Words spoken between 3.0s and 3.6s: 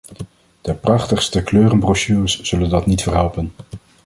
verhelpen.